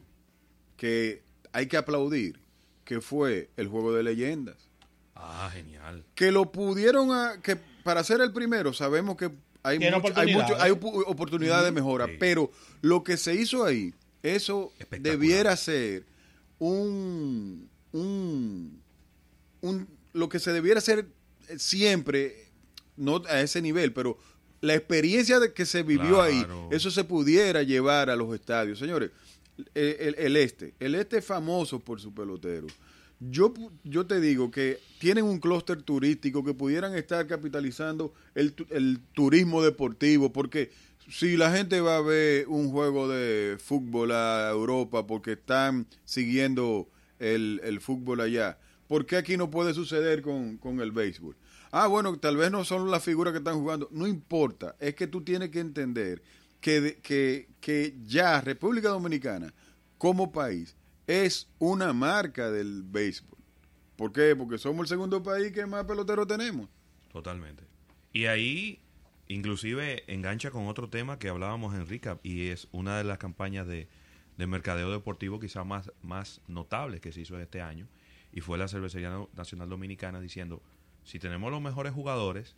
que 0.78 1.22
hay 1.52 1.68
que 1.68 1.78
aplaudir, 1.78 2.40
que 2.84 3.00
fue 3.02 3.50
el 3.58 3.68
juego 3.68 3.94
de 3.94 4.04
leyendas 4.04 4.58
Ah, 5.16 5.50
genial. 5.54 6.04
que 6.16 6.32
lo 6.32 6.52
pudieron 6.52 7.12
a- 7.12 7.42
que 7.42 7.56
para 7.84 8.04
ser 8.04 8.20
el 8.22 8.34
primero 8.34 8.74
sabemos 8.74 9.16
que 9.16 9.32
hay 9.64 9.80
mucho- 9.80 9.88
hay, 9.88 9.94
oportunidades. 9.94 10.36
mucho- 10.50 10.62
hay 10.62 10.72
opu- 10.72 11.04
oportunidad 11.08 11.64
de 11.64 11.72
mejora 11.72 12.08
Sí. 12.08 12.14
pero 12.20 12.52
lo 12.82 13.04
que 13.04 13.16
se 13.16 13.34
hizo 13.36 13.64
ahí 13.64 13.94
eso 14.24 14.74
debiera 15.00 15.56
ser 15.56 16.04
un, 16.60 17.70
un 17.94 18.82
un 19.62 19.88
lo 20.12 20.28
que 20.28 20.40
se 20.40 20.52
debiera 20.52 20.80
hacer 20.80 21.08
siempre 21.58 22.48
no 22.98 23.22
a 23.30 23.40
ese 23.42 23.62
nivel 23.62 23.94
pero 23.94 24.18
la 24.64 24.74
experiencia 24.76 25.40
de 25.40 25.52
que 25.54 25.66
se 25.66 25.84
vivió 25.84 26.22
ahí 26.22 26.40
eso 26.72 26.90
se 26.90 27.04
pudiera 27.04 27.64
llevar 27.64 28.10
a 28.10 28.16
los 28.16 28.34
estadios. 28.34 28.80
Señores 28.80 29.12
el, 29.76 29.96
el- 30.00 30.16
el 30.18 30.36
este 30.38 30.74
el 30.80 30.96
este 30.96 31.18
es 31.18 31.26
famoso 31.26 31.80
por 31.80 32.00
su 32.02 32.14
pelotero. 32.14 32.68
Yo, 33.20 33.54
yo 33.84 34.06
te 34.06 34.20
digo 34.20 34.52
que 34.52 34.80
tienen 35.00 35.24
un 35.26 35.40
clúster 35.40 35.82
turístico 35.82 36.44
que 36.44 36.54
pudieran 36.54 36.96
estar 36.96 37.26
capitalizando 37.28 38.14
el, 38.36 38.54
el 38.70 39.00
turismo 39.14 39.62
deportivo, 39.64 40.34
porque 40.34 40.72
si 41.10 41.38
la 41.38 41.52
gente 41.56 41.80
va 41.80 41.98
a 41.98 42.02
ver 42.02 42.48
un 42.48 42.70
juego 42.72 43.08
de 43.08 43.58
fútbol 43.60 44.12
a 44.12 44.50
Europa 44.52 45.06
porque 45.08 45.34
están 45.34 45.86
siguiendo 46.04 46.90
el, 47.20 47.62
el 47.64 47.80
fútbol 47.80 48.20
allá, 48.22 48.58
¿por 48.88 49.06
qué 49.06 49.16
aquí 49.18 49.38
no 49.38 49.50
puede 49.50 49.74
suceder 49.74 50.22
con, 50.22 50.58
con 50.58 50.82
el 50.82 50.92
béisbol? 50.92 51.36
Ah, 51.76 51.88
bueno, 51.88 52.16
tal 52.20 52.38
vez 52.38 52.52
no 52.52 52.64
son 52.64 52.92
las 52.92 53.04
figuras 53.04 53.32
que 53.32 53.40
están 53.40 53.56
jugando, 53.56 53.90
no 53.92 54.06
importa, 54.06 54.76
es 54.80 54.94
que 54.94 55.08
tú 55.08 55.24
tienes 55.24 55.50
que 55.50 55.60
entender 55.60 56.22
que, 56.62 57.00
que, 57.02 57.50
que 57.60 57.96
ya 58.04 58.40
República 58.42 58.90
Dominicana 58.90 59.52
como 59.98 60.32
país 60.32 60.78
es 61.08 61.50
una 61.58 61.92
marca 61.92 62.52
del 62.52 62.84
béisbol. 62.84 63.40
¿Por 63.96 64.14
qué? 64.14 64.36
Porque 64.36 64.60
somos 64.60 64.84
el 64.84 64.88
segundo 64.90 65.24
país 65.24 65.52
que 65.52 65.66
más 65.66 65.86
peloteros 65.86 66.28
tenemos. 66.28 66.70
Totalmente. 67.12 67.64
Y 68.12 68.26
ahí, 68.26 68.80
inclusive, 69.28 70.04
engancha 70.06 70.52
con 70.52 70.68
otro 70.68 70.90
tema 70.90 71.18
que 71.18 71.30
hablábamos 71.30 71.74
en 71.74 71.88
Recap 71.88 72.24
y 72.24 72.50
es 72.50 72.68
una 72.72 73.00
de 73.00 73.04
las 73.04 73.18
campañas 73.18 73.66
de, 73.66 73.88
de 74.38 74.46
mercadeo 74.46 74.92
deportivo 74.92 75.40
quizás 75.40 75.66
más, 75.66 75.92
más 76.04 76.40
notables 76.48 77.02
que 77.02 77.12
se 77.12 77.22
hizo 77.22 77.40
este 77.40 77.64
año 77.64 77.88
y 78.32 78.42
fue 78.42 78.60
la 78.60 78.68
Cervecería 78.68 79.12
Nacional 79.36 79.70
Dominicana 79.70 80.20
diciendo, 80.20 80.62
si 81.04 81.20
tenemos 81.20 81.52
los 81.52 81.62
mejores 81.62 81.94
jugadores, 81.94 82.56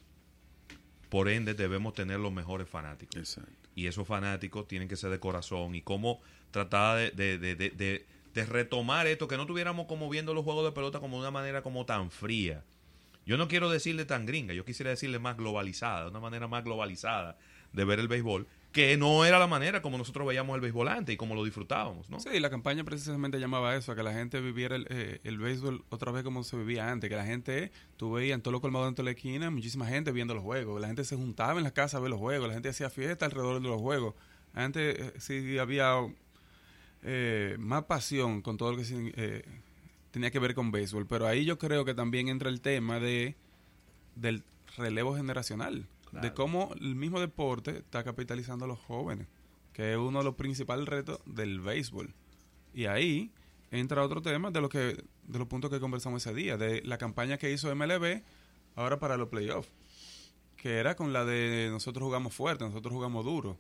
por 1.10 1.30
ende 1.30 1.54
debemos 1.54 1.94
tener 1.94 2.20
los 2.20 2.32
mejores 2.34 2.68
fanáticos. 2.70 3.16
Exacto. 3.16 3.52
Y 3.76 3.88
esos 3.88 4.08
fanáticos 4.08 4.68
tienen 4.68 4.88
que 4.88 4.96
ser 4.96 5.10
de 5.12 5.20
corazón 5.20 5.76
y 5.76 5.82
cómo 5.82 6.22
tratar 6.52 6.98
de, 6.98 7.12
de, 7.12 7.38
de, 7.38 7.56
de- 7.56 8.06
de- 8.34 8.46
retomar 8.46 9.08
esto, 9.08 9.28
que 9.30 9.38
no 9.38 9.46
tuviéramos 9.46 9.86
como 9.88 10.10
viendo 10.10 10.34
los 10.34 10.44
juegos 10.44 10.66
de 10.66 10.72
pelota 10.74 11.00
como 11.00 11.16
de 11.18 11.22
una 11.22 11.32
manera 11.32 11.62
como 11.62 11.86
tan 11.86 12.12
fría. 12.12 12.64
Yo 13.26 13.38
no 13.38 13.48
quiero 13.48 13.70
decirle 13.70 14.04
tan 14.04 14.26
gringa, 14.26 14.54
yo 14.54 14.66
quisiera 14.66 14.90
decirle 14.90 15.20
más 15.20 15.38
globalizada, 15.38 16.04
de 16.04 16.10
una 16.10 16.20
manera 16.20 16.48
más 16.48 16.64
globalizada 16.66 17.38
de 17.72 17.86
ver 17.86 18.00
el 18.00 18.08
béisbol, 18.10 18.46
que 18.76 18.98
no 18.98 19.24
era 19.24 19.40
la 19.40 19.48
manera 19.48 19.82
como 19.82 19.98
nosotros 19.98 20.28
veíamos 20.28 20.54
el 20.54 20.60
béisbol 20.60 20.90
antes 20.90 21.14
y 21.14 21.18
como 21.18 21.34
lo 21.34 21.46
disfrutábamos, 21.46 22.10
¿no? 22.10 22.20
Sí, 22.20 22.42
la 22.42 22.50
campaña 22.50 22.84
precisamente 22.84 23.40
llamaba 23.40 23.72
a 23.72 23.78
eso, 23.78 23.94
a 23.94 23.96
que 23.96 24.04
la 24.04 24.12
gente 24.12 24.42
viviera 24.42 24.76
el, 24.76 24.86
eh, 24.90 25.22
el 25.24 25.38
béisbol 25.38 25.86
otra 25.88 26.12
vez 26.12 26.26
como 26.26 26.44
se 26.44 26.58
vivía 26.58 26.92
antes, 26.92 27.10
que 27.10 27.16
la 27.16 27.24
gente, 27.24 27.72
tú 27.96 28.12
veías 28.12 28.36
en 28.36 28.42
todos 28.42 28.52
los 28.52 28.60
colmados 28.60 28.94
toda 28.94 29.06
la 29.06 29.12
esquina, 29.12 29.50
muchísima 29.50 29.86
gente 29.86 30.12
viendo 30.12 30.34
los 30.34 30.44
juegos, 30.44 30.82
la 30.82 30.88
gente 30.88 31.06
se 31.06 31.16
juntaba 31.16 31.58
en 31.58 31.64
las 31.64 31.72
casas 31.72 31.96
a 31.96 32.00
ver 32.02 32.10
los 32.10 32.20
juegos, 32.20 32.50
la 32.50 32.54
gente 32.54 32.68
hacía 32.68 32.90
fiesta 32.90 33.26
alrededor 33.26 33.62
de 33.62 33.70
los 33.70 33.80
juegos. 33.80 34.14
Antes 34.54 35.00
eh, 35.00 35.14
sí 35.20 35.58
había 35.58 35.96
eh, 37.04 37.56
más 37.58 37.86
pasión 37.86 38.42
con 38.42 38.58
todo 38.58 38.74
lo 38.74 38.78
que 38.78 38.84
eh, 39.16 39.46
tenía 40.12 40.32
que 40.32 40.40
ver 40.40 40.54
con 40.54 40.74
béisbol, 40.74 41.08
pero 41.08 41.28
ahí 41.28 41.46
yo 41.46 41.58
creo 41.58 41.86
que 41.86 41.94
también 41.94 42.28
entra 42.28 42.50
el 42.50 42.60
tema 42.60 43.00
de 43.00 43.36
del 44.18 44.44
relevo 44.76 45.16
generacional, 45.16 45.88
de 46.22 46.34
cómo 46.34 46.72
el 46.80 46.96
mismo 46.96 47.20
deporte 47.20 47.78
está 47.78 48.04
capitalizando 48.04 48.66
a 48.66 48.68
los 48.68 48.80
jóvenes, 48.80 49.28
que 49.74 49.92
es 49.92 49.98
uno 49.98 50.20
de 50.20 50.26
los 50.26 50.36
principales 50.36 50.88
retos 50.88 51.20
del 51.26 51.60
béisbol. 51.60 52.14
Y 52.74 52.86
ahí 52.86 53.32
entra 53.72 54.04
otro 54.04 54.22
tema 54.22 54.52
de 54.52 54.62
lo 54.62 54.70
que 54.70 55.04
de 55.28 55.40
los 55.40 55.48
puntos 55.48 55.72
que 55.72 55.80
conversamos 55.80 56.26
ese 56.26 56.36
día, 56.36 56.56
de 56.58 56.82
la 56.84 56.98
campaña 56.98 57.38
que 57.38 57.52
hizo 57.52 57.74
MLB 57.76 58.22
ahora 58.76 59.00
para 59.00 59.18
los 59.18 59.30
playoffs, 59.30 59.70
que 60.56 60.78
era 60.78 60.96
con 60.96 61.14
la 61.14 61.26
de 61.26 61.70
nosotros 61.72 62.04
jugamos 62.04 62.34
fuerte, 62.34 62.64
nosotros 62.64 62.94
jugamos 62.94 63.26
duro, 63.26 63.58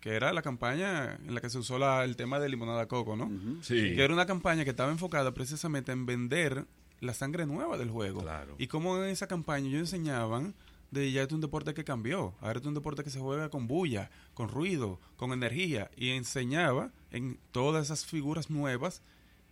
que 0.00 0.10
era 0.14 0.32
la 0.32 0.42
campaña 0.42 1.14
en 1.26 1.34
la 1.34 1.40
que 1.40 1.48
se 1.50 1.58
usó 1.58 1.78
la- 1.78 2.04
el 2.04 2.16
tema 2.16 2.38
de 2.38 2.48
limonada 2.48 2.86
coco, 2.86 3.16
¿no? 3.16 3.30
Sí. 3.62 3.74
Que 3.94 4.02
era 4.02 4.12
una 4.12 4.26
campaña 4.26 4.64
que 4.64 4.70
estaba 4.70 4.90
enfocada 4.92 5.32
precisamente 5.32 5.92
en 5.92 6.06
vender 6.06 6.66
la 7.00 7.14
sangre 7.14 7.46
nueva 7.46 7.76
del 7.78 7.90
juego. 7.90 8.20
Claro. 8.22 8.54
Y 8.58 8.66
como 8.68 8.96
en 9.02 9.10
esa 9.10 9.26
campaña 9.26 9.68
ellos 9.68 9.80
enseñaban 9.80 10.54
de 10.90 11.10
ya 11.12 11.22
es 11.22 11.32
un 11.32 11.40
deporte 11.40 11.74
que 11.74 11.84
cambió. 11.84 12.34
Ahora 12.40 12.58
es 12.58 12.66
un 12.66 12.74
deporte 12.74 13.04
que 13.04 13.10
se 13.10 13.20
juega 13.20 13.48
con 13.50 13.66
bulla, 13.66 14.10
con 14.34 14.48
ruido, 14.48 15.00
con 15.16 15.32
energía. 15.32 15.90
Y 15.96 16.10
enseñaba 16.10 16.92
en 17.10 17.38
todas 17.52 17.86
esas 17.86 18.04
figuras 18.06 18.50
nuevas 18.50 19.02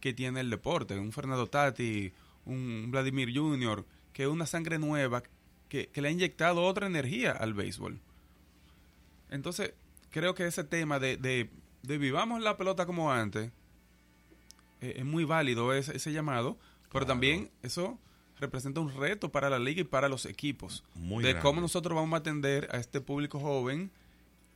que 0.00 0.12
tiene 0.12 0.40
el 0.40 0.50
deporte. 0.50 0.98
Un 0.98 1.12
Fernando 1.12 1.46
Tati, 1.46 2.12
un 2.44 2.90
Vladimir 2.90 3.36
Jr., 3.36 3.84
que 4.12 4.24
es 4.24 4.28
una 4.28 4.46
sangre 4.46 4.78
nueva 4.78 5.22
que, 5.68 5.88
que 5.88 6.00
le 6.00 6.08
ha 6.08 6.12
inyectado 6.12 6.64
otra 6.64 6.86
energía 6.86 7.32
al 7.32 7.54
béisbol. 7.54 8.00
Entonces, 9.30 9.74
creo 10.10 10.34
que 10.34 10.46
ese 10.46 10.62
tema 10.62 11.00
de, 11.00 11.16
de, 11.16 11.50
de 11.82 11.98
vivamos 11.98 12.40
la 12.40 12.56
pelota 12.56 12.86
como 12.86 13.10
antes 13.10 13.50
eh, 14.80 14.94
es 14.98 15.04
muy 15.04 15.24
válido 15.24 15.72
ese, 15.72 15.96
ese 15.96 16.12
llamado, 16.12 16.56
pero 16.92 17.06
también 17.06 17.50
eso 17.62 17.98
representa 18.38 18.80
un 18.80 18.94
reto 18.94 19.30
para 19.30 19.48
la 19.50 19.58
liga 19.58 19.80
y 19.80 19.84
para 19.84 20.08
los 20.08 20.26
equipos. 20.26 20.84
Muy 20.94 21.22
de 21.22 21.30
grande. 21.30 21.42
cómo 21.42 21.60
nosotros 21.60 21.94
vamos 21.94 22.14
a 22.14 22.18
atender 22.18 22.68
a 22.72 22.78
este 22.78 23.00
público 23.00 23.38
joven 23.38 23.90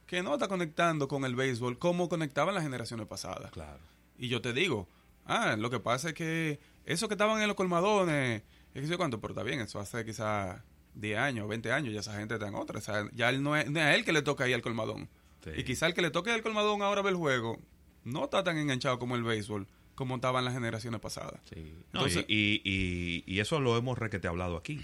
que 0.06 0.23
no 0.23 0.35
está 0.35 0.49
conectando 0.49 1.06
con 1.06 1.25
el 1.25 1.37
béisbol 1.37 1.78
como 1.78 2.08
conectaban 2.08 2.54
las 2.54 2.64
generaciones 2.64 3.06
pasadas. 3.06 3.50
Claro. 3.52 3.80
Y 4.18 4.28
yo 4.28 4.40
te 4.40 4.52
digo, 4.52 4.88
ah, 5.26 5.56
lo 5.58 5.70
que 5.70 5.80
pasa 5.80 6.08
es 6.08 6.14
que 6.14 6.58
esos 6.85 7.08
que 7.08 7.14
estaban 7.14 7.40
en 7.40 7.47
los 7.47 7.56
colmadones, 7.56 8.42
es 8.75 8.82
que 8.82 8.88
sé 8.88 8.97
cuánto, 8.97 9.20
pero 9.20 9.32
está 9.32 9.42
bien, 9.42 9.61
eso 9.61 9.78
hace 9.78 10.04
quizás 10.04 10.61
10 10.94 11.18
años, 11.18 11.49
20 11.49 11.73
años, 11.73 11.92
ya 11.92 12.00
esa 12.00 12.14
gente 12.14 12.35
está 12.35 12.49
en 12.49 12.54
otra. 12.54 12.78
O 12.78 12.82
sea, 12.82 13.08
ya 13.12 13.28
él 13.28 13.42
no 13.42 13.56
es, 13.56 13.70
no 13.70 13.78
es 13.78 13.85
a 13.85 13.94
él 13.94 14.04
que 14.04 14.12
le 14.12 14.23
toca 14.23 14.49
ir 14.49 14.54
al 14.54 14.62
colmadón. 14.62 15.08
Sí. 15.44 15.50
Y 15.56 15.64
quizá 15.64 15.87
el 15.87 15.94
que 15.94 16.02
le 16.02 16.11
toque 16.11 16.30
al 16.30 16.42
colmadón 16.42 16.82
ahora 16.82 17.02
ver 17.02 17.12
el 17.12 17.18
juego, 17.18 17.58
no 18.04 18.25
está 18.25 18.42
tan 18.42 18.56
enganchado 18.56 18.99
como 18.99 19.14
el 19.14 19.23
béisbol, 19.23 19.68
como 19.98 20.14
estaban 20.14 20.44
las 20.44 20.54
generaciones 20.54 21.00
pasadas. 21.00 21.40
Sí. 21.52 21.74
No, 21.92 22.06
Entonces- 22.06 22.24
y, 22.28 22.62
y- 22.64 23.24
y- 23.26 23.34
y 23.34 23.40
eso 23.40 23.58
lo 23.60 23.76
hemos 23.76 23.98
requete 23.98 24.28
hablado 24.28 24.56
aquí. 24.56 24.80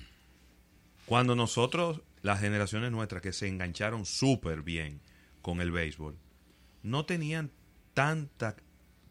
Cuando 1.07 1.37
nosotros, 1.37 2.01
las 2.23 2.41
generaciones 2.41 2.91
nuestras 2.91 3.23
que 3.23 3.33
se 3.33 3.47
engancharon 3.47 4.05
súper 4.07 4.63
bien 4.63 5.01
con 5.41 5.61
el 5.61 5.71
béisbol, 5.71 6.17
no 6.83 7.05
tenían 7.05 7.51
tanta, 7.95 8.57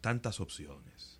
tantas 0.00 0.40
opciones. 0.40 1.13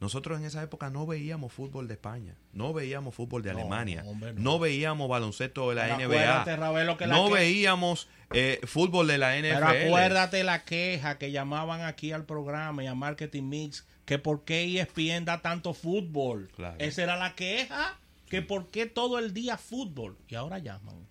Nosotros 0.00 0.38
en 0.38 0.44
esa 0.44 0.62
época 0.62 0.90
no 0.90 1.06
veíamos 1.06 1.52
fútbol 1.52 1.88
de 1.88 1.94
España, 1.94 2.36
no 2.52 2.72
veíamos 2.72 3.14
fútbol 3.16 3.42
de 3.42 3.52
No, 3.52 3.58
Alemania, 3.58 4.04
hombre, 4.06 4.32
no. 4.32 4.40
no. 4.40 4.58
veíamos 4.60 5.08
baloncesto 5.08 5.68
de 5.70 5.74
la 5.74 5.96
Pero 5.96 6.08
NBA, 6.08 6.56
Ravelo, 6.56 6.96
que 6.96 7.06
la 7.08 7.16
no 7.16 7.26
que- 7.28 7.34
veíamos 7.34 8.08
eh, 8.32 8.60
fútbol 8.64 9.08
de 9.08 9.18
la 9.18 9.36
NFL. 9.36 9.54
Pero 9.54 9.66
acuérdate 9.66 10.44
la 10.44 10.64
queja 10.64 11.18
que 11.18 11.32
llamaban 11.32 11.80
aquí 11.82 12.12
al 12.12 12.24
programa 12.26 12.84
y 12.84 12.86
a 12.86 12.94
Marketing 12.94 13.42
Mix, 13.44 13.86
que 14.04 14.18
por 14.20 14.44
qué 14.44 14.64
ESPN 14.80 15.24
da 15.24 15.42
tanto 15.42 15.74
fútbol. 15.74 16.48
Claro. 16.54 16.76
Esa 16.78 17.02
era 17.02 17.16
la 17.16 17.34
queja, 17.34 17.98
que 18.28 18.40
por 18.42 18.68
qué 18.70 18.86
todo 18.86 19.18
el 19.18 19.34
día 19.34 19.56
fútbol. 19.58 20.16
Y 20.28 20.34
ahora 20.36 20.58
llaman. 20.58 21.08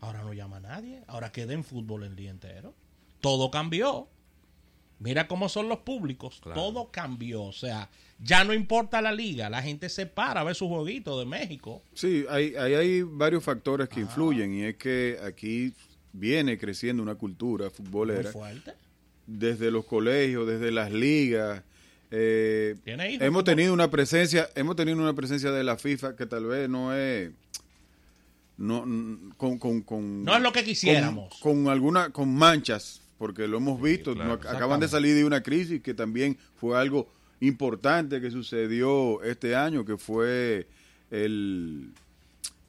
Ahora 0.00 0.22
no 0.22 0.32
llama 0.32 0.58
nadie. 0.60 1.02
Ahora 1.06 1.30
que 1.32 1.46
den 1.46 1.62
fútbol 1.64 2.02
el 2.04 2.16
día 2.16 2.30
entero. 2.30 2.74
Todo 3.20 3.50
cambió. 3.50 4.08
Mira 5.00 5.26
cómo 5.28 5.48
son 5.48 5.68
los 5.68 5.78
públicos. 5.80 6.40
Claro. 6.42 6.60
Todo 6.60 6.90
cambió. 6.90 7.42
O 7.42 7.52
sea, 7.52 7.90
ya 8.20 8.44
no 8.44 8.54
importa 8.54 9.02
la 9.02 9.12
liga. 9.12 9.50
La 9.50 9.60
gente 9.62 9.88
se 9.88 10.06
para 10.06 10.40
a 10.40 10.44
ver 10.44 10.54
su 10.54 10.68
jueguito 10.68 11.18
de 11.18 11.26
México. 11.26 11.82
Sí, 11.94 12.24
hay, 12.30 12.54
hay, 12.54 12.74
hay 12.74 13.02
varios 13.02 13.42
factores 13.44 13.88
que 13.88 14.00
influyen 14.00 14.54
y 14.54 14.62
es 14.64 14.76
que 14.76 15.18
aquí 15.24 15.72
viene 16.12 16.56
creciendo 16.56 17.02
una 17.02 17.16
cultura 17.16 17.66
Muy 17.66 17.74
futbolera 17.74 18.30
fuerte. 18.30 18.72
desde 19.26 19.70
los 19.70 19.84
colegios, 19.84 20.46
desde 20.46 20.70
las 20.70 20.92
ligas. 20.92 21.62
eh, 22.12 22.76
¿Tiene 22.84 23.10
hijos? 23.10 23.26
hemos 23.26 23.42
tenido 23.44 23.74
una 23.74 23.90
presencia, 23.90 24.48
hemos 24.54 24.76
tenido 24.76 24.96
una 24.98 25.12
presencia 25.14 25.50
de 25.50 25.64
la 25.64 25.76
FIFA 25.76 26.14
que 26.14 26.26
tal 26.26 26.44
vez 26.46 26.68
no 26.70 26.94
es 26.94 27.32
no 28.56 28.82
con, 29.36 29.58
con, 29.58 29.82
con- 29.82 30.22
No 30.24 30.36
es 30.36 30.42
lo 30.42 30.52
que 30.52 30.64
quisiéramos. 30.64 31.34
con, 31.40 31.64
con 31.64 31.72
alguna 31.72 32.10
con 32.10 32.32
manchas 32.32 33.00
porque 33.18 33.46
lo 33.48 33.56
hemos 33.58 33.80
visto 33.80 34.14
claro. 34.14 34.38
no, 34.42 34.48
acaban 34.50 34.80
de 34.80 34.88
salir 34.88 35.14
de 35.14 35.24
una 35.24 35.42
crisis 35.42 35.80
que 35.82 35.94
también 35.94 36.36
fue 36.56 36.78
algo 36.78 37.08
importante 37.40 38.20
que 38.20 38.30
sucedió 38.30 39.22
este 39.22 39.54
año 39.56 39.84
que 39.84 39.96
fue 39.96 40.66
el 41.10 41.90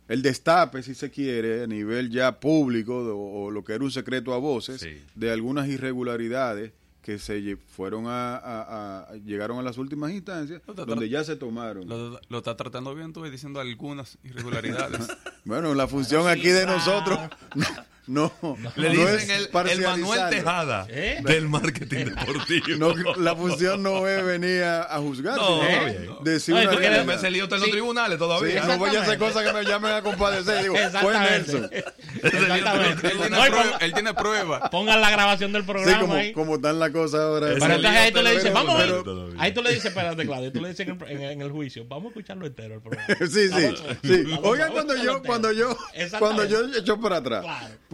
el 0.07 0.21
destape, 0.21 0.83
si 0.83 0.93
se 0.93 1.09
quiere, 1.09 1.63
a 1.63 1.67
nivel 1.67 2.11
ya 2.11 2.39
público, 2.39 3.03
de- 3.03 3.11
o, 3.11 3.49
lo 3.49 3.63
que 3.63 3.73
era 3.73 3.83
un 3.83 3.89
secreto 3.89 4.35
a 4.35 4.37
voces, 4.37 4.79
Sí. 4.81 5.01
de 5.15 5.31
algunas 5.31 5.67
irregularidades 5.67 6.73
que 7.01 7.17
se 7.17 7.57
fueron 7.57 8.05
a, 8.05 8.35
a- 8.35 8.99
a- 9.09 9.15
llegaron 9.25 9.57
a 9.57 9.63
las 9.63 9.79
últimas 9.79 10.11
instancias, 10.11 10.61
donde 10.75 11.09
ya 11.09 11.23
se 11.23 11.35
tomaron. 11.35 11.87
Lo, 11.89 12.19
lo 12.29 12.37
está 12.37 12.55
tratando 12.55 12.93
bien 12.93 13.13
tú 13.13 13.25
y 13.25 13.31
diciendo 13.31 13.59
algunas 13.59 14.17
irregularidades. 14.23 15.07
Bueno, 15.45 15.73
la 15.75 15.87
función 15.87 16.27
aquí 16.27 16.49
de 16.49 16.65
nosotros 16.65 17.19
no, 18.07 18.31
Le 18.75 18.89
no 18.89 18.93
dicen 18.93 19.15
es 19.15 19.29
el, 19.29 19.50
el. 19.69 19.81
Manuel 19.81 20.29
Tejada 20.29 20.85
¿Eh? 20.89 21.19
del 21.24 21.47
marketing 21.50 22.05
deportivo. 22.05 22.65
No, 22.77 22.93
la 23.15 23.35
función 23.35 23.81
no 23.83 24.07
es 24.07 24.24
venir 24.24 24.63
a, 24.63 24.83
a 24.83 25.00
juzgar, 25.00 25.38
No, 25.38 25.59
bien. 25.62 26.09
decir 26.24 26.53
No, 26.55 26.69
tú 26.69 26.77
quieres- 26.77 27.07
ese 27.07 27.31
lío 27.31 27.45
en 27.45 27.50
los 27.50 27.63
Sí. 27.63 27.71
tribunales 27.71 28.15
Sí, 28.17 28.19
todavía. 28.19 28.63
no 28.65 28.77
voy 28.77 28.95
a 28.95 29.01
hacer 29.01 29.17
cosas 29.17 29.43
que 29.43 29.53
me 29.53 29.63
llamen 29.63 29.91
a 29.93 30.01
compadecer. 30.01 30.62
Digo, 30.62 30.75
fue 30.75 30.83
Exactamente. 30.85 31.51
Nelson. 31.53 31.69
Exactamente. 32.24 33.07
él, 33.07 33.13
tiene 33.17 33.29
No, 33.29 33.38
prueba, 33.38 33.63
ponga- 33.63 33.77
él 33.81 33.93
tiene 33.93 34.13
prueba. 34.13 34.69
Pongan 34.69 35.01
la 35.01 35.09
grabación 35.09 35.51
del 35.53 35.62
Sí, 35.63 35.67
programa 35.67 36.01
como, 36.01 36.13
ahí. 36.13 36.33
como 36.33 36.55
están 36.55 36.79
las 36.79 36.89
cosas 36.91 37.21
ahora. 37.21 37.47
Pero 37.53 37.65
entonces 37.65 37.91
ahí 38.01 38.12
tú 38.12 38.21
le 38.21 38.31
dices, 38.35 38.53
vamos 38.53 38.79
ahí. 38.79 38.89
todavía. 39.03 39.35
Ahí 39.41 39.53
tú 39.53 39.62
le 39.62 39.69
dices, 39.69 39.85
espérate, 39.85 40.25
Claudio, 40.25 40.51
tú 40.51 40.62
le 40.62 40.69
dices 40.69 40.88
en 40.88 41.01
el, 41.01 41.09
en- 41.12 41.21
en 41.24 41.41
el 41.41 41.51
juicio, 41.51 41.85
vamos 41.88 42.05
a 42.05 42.07
escucharlo 42.09 42.45
entero 42.45 42.75
el 42.75 42.81
programa. 42.81 43.07
sí, 43.29 43.50
sí, 43.50 43.75
sí. 44.03 44.39
Oigan 44.43 44.71
cuando 44.71 44.93
a 44.93 45.03
yo, 45.03 45.21
cuando 45.24 45.51
yo, 45.51 45.77
cuando 46.19 46.45
yo 46.45 46.59
echo 46.77 47.00
para 47.00 47.17
atrás. 47.17 47.45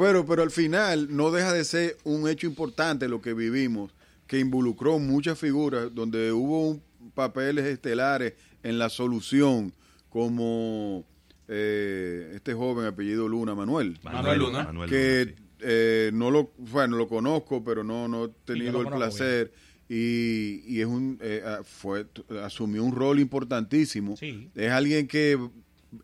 Pero, 0.02 0.26
pero 0.26 0.42
al 0.44 0.52
final 0.52 1.16
no 1.16 1.32
deja 1.32 1.54
de 1.54 1.64
ser 1.64 1.98
un 2.04 2.28
hecho 2.30 2.48
importante 2.48 3.08
lo 3.08 3.22
que 3.22 3.34
vivimos, 3.34 3.92
que 4.28 4.40
involucró 4.40 4.98
muchas 5.00 5.38
figuras, 5.38 5.94
donde 5.94 6.32
hubo 6.32 6.70
un- 6.70 6.82
papeles 7.14 7.66
estelares 7.66 8.34
en 8.64 8.78
la 8.80 8.88
solución, 8.90 9.74
como 10.10 11.04
eh, 11.48 12.32
este 12.36 12.54
joven 12.54 12.86
apellido 12.86 13.28
Luna, 13.28 13.56
Manuel. 13.56 14.00
Manuel 14.04 14.40
Luna. 14.40 14.64
Manuel 14.64 14.90
que 14.90 15.26
Luna, 15.26 15.36
eh, 15.60 16.12
no 16.14 16.32
lo 16.32 16.52
bueno 16.58 16.98
lo 16.98 17.08
conozco 17.08 17.64
pero 17.64 17.84
no 17.84 18.08
no 18.08 18.26
he 18.26 18.30
tenido 18.46 18.82
el 18.82 18.88
placer 18.88 19.52
y, 19.90 20.64
y 20.66 20.80
es 20.82 20.88
un 20.88 21.20
eh, 21.22 21.44
fue 21.64 22.06
asumió 22.44 22.84
un 22.84 22.96
rol 22.96 23.20
importantísimo 23.20 24.16
Sí. 24.18 24.50
es 24.56 24.72
alguien 24.72 25.08
que 25.08 25.38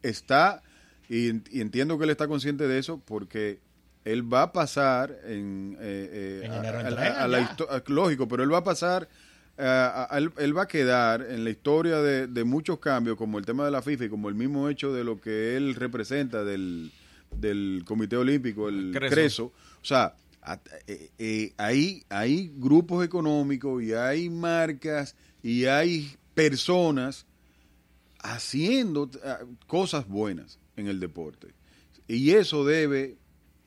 está 0.04 0.62
y, 1.10 1.30
y 1.56 1.62
entiendo 1.62 1.98
que 1.98 2.04
él 2.04 2.10
está 2.12 2.28
consciente 2.28 2.68
de 2.68 2.78
eso 2.80 3.02
porque 3.06 3.60
él 4.12 4.22
va 4.34 4.44
a 4.44 4.52
pasar 4.54 5.16
en, 5.26 5.78
eh, 5.80 6.10
eh, 6.12 6.42
En 6.46 6.52
a- 6.52 6.58
enero 6.58 6.78
a- 6.80 6.82
a- 6.82 6.90
entrega 6.90 7.24
a 7.24 7.28
la 7.28 7.40
ya. 7.40 7.46
histo- 7.50 7.68
a- 7.70 7.84
lógico 7.88 8.28
pero 8.28 8.44
él 8.44 8.54
va 8.54 8.60
a 8.60 8.64
pasar 8.64 9.08
eh, 9.58 9.90
él, 10.12 10.32
él 10.38 10.56
va 10.58 10.64
a 10.64 10.68
quedar 10.68 11.22
en 11.30 11.44
la 11.44 11.50
historia 11.50 11.98
de, 12.02 12.28
de 12.28 12.44
muchos 12.44 12.78
cambios 12.80 13.18
como 13.18 13.40
el 13.40 13.46
tema 13.46 13.66
de 13.66 13.72
la 13.72 13.82
FIFA 13.82 14.06
y 14.06 14.10
como 14.10 14.30
el 14.30 14.36
mismo 14.36 14.70
hecho 14.70 14.94
de 14.94 15.04
lo 15.04 15.20
que 15.20 15.56
él 15.58 15.74
representa 15.76 16.44
del 16.44 16.92
del 17.36 17.84
Comité 17.86 18.16
Olímpico, 18.18 18.70
el 18.70 18.92
Creso. 18.94 19.14
Creso. 19.16 19.44
O 19.82 19.86
sea, 19.86 20.14
a- 20.42 20.60
hay, 21.58 22.04
hay 22.10 22.52
grupos 22.56 23.04
económicos 23.04 23.84
y 23.84 23.94
hay 23.94 24.30
marcas 24.30 25.14
y 25.44 25.66
hay 25.66 26.16
personas 26.34 27.26
haciendo 28.20 29.10
cosas 29.68 30.08
buenas 30.08 30.60
en 30.76 30.88
el 30.88 31.00
deporte. 31.00 31.48
Y 32.08 32.32
eso 32.32 32.64
debe 32.66 33.18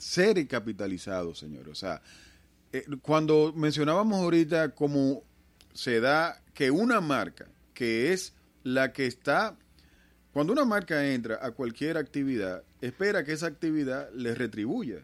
ser 0.00 0.47
capitalizado, 0.49 1.35
señor. 1.35 1.69
O 1.69 1.75
sea, 1.75 2.02
eh, 2.73 2.85
cuando 3.02 3.52
mencionábamos 3.54 4.21
ahorita 4.21 4.75
cómo 4.75 5.23
se 5.73 6.00
da 6.00 6.42
que 6.54 6.71
una 6.71 7.00
marca, 7.00 7.47
que 7.75 8.12
es 8.12 8.33
la 8.64 8.92
que 8.92 9.07
está, 9.07 9.57
cuando 10.33 10.52
una 10.52 10.64
marca 10.64 11.07
entra 11.12 11.38
a 11.42 11.50
cualquier 11.52 11.97
actividad, 11.97 12.62
espera 12.80 13.25
que 13.25 13.33
esa 13.33 13.47
actividad 13.47 14.11
le 14.14 14.35
retribuya. 14.35 15.00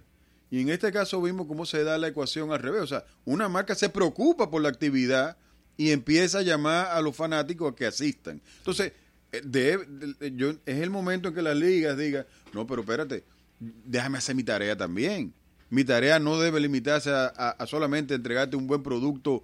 Y 0.50 0.60
en 0.60 0.68
este 0.68 0.92
caso 0.92 1.20
vimos 1.20 1.46
cómo 1.46 1.66
se 1.66 1.82
da 1.82 1.98
la 1.98 2.08
ecuación 2.08 2.52
al 2.52 2.60
revés. 2.60 2.82
O 2.82 2.86
sea, 2.86 3.04
una 3.24 3.48
marca 3.48 3.74
se 3.74 3.88
preocupa 3.88 4.50
por 4.50 4.62
la 4.62 4.68
actividad 4.68 5.36
y 5.76 5.90
empieza 5.90 6.38
a 6.38 6.42
llamar 6.42 6.86
a 6.92 7.00
los 7.00 7.16
fanáticos 7.16 7.72
a 7.72 7.74
que 7.74 7.86
asistan. 7.86 8.40
Entonces, 8.58 8.92
eh, 9.32 9.42
de- 9.44 10.32
yo, 10.36 10.50
es 10.64 10.80
el 10.80 10.90
momento 10.90 11.28
en 11.28 11.34
que 11.34 11.42
las 11.42 11.56
ligas 11.56 11.98
digan, 11.98 12.24
no, 12.54 12.66
pero 12.66 12.82
espérate, 12.82 13.24
déjame 13.60 14.18
hacer 14.18 14.34
mi 14.34 14.44
tarea 14.44 14.76
también. 14.76 15.32
Mi 15.70 15.84
tarea 15.84 16.18
no 16.18 16.38
debe 16.38 16.60
limitarse 16.60 17.10
a, 17.10 17.26
a- 17.26 17.66
solamente 17.66 18.14
entregarte 18.14 18.56
un 18.56 18.66
buen 18.66 18.82
producto, 18.82 19.42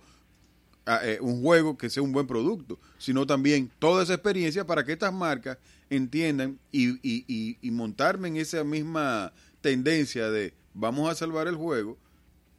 a, 0.87 1.04
eh, 1.07 1.19
un 1.21 1.42
juego 1.42 1.76
que 1.76 1.90
sea 1.90 2.02
un 2.02 2.12
buen 2.12 2.26
producto, 2.26 2.78
sino 2.99 3.26
también 3.26 3.71
toda 3.78 4.02
esa 4.02 4.14
experiencia 4.14 4.64
para 4.66 4.85
que 4.85 4.92
estas 4.92 5.12
marcas 5.12 5.59
entiendan 5.90 6.59
y, 6.71 6.99
y- 7.02 7.71
montarme 7.71 8.28
en 8.28 8.37
esa 8.37 8.62
misma 8.64 9.33
tendencia 9.61 10.31
de 10.31 10.54
vamos 10.75 11.11
a 11.11 11.14
salvar 11.14 11.49
el 11.49 11.57
juego 11.57 11.99